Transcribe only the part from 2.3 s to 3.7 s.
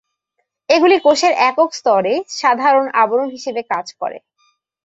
সাধারণ আবরণ হিসাবে